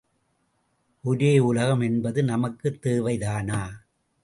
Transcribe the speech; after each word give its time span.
ஒரே 1.03 1.33
யுலகம் 1.33 1.79
என்பது 1.79 2.23
நமக்குத் 2.23 2.85
தேவைதானா? 2.85 3.61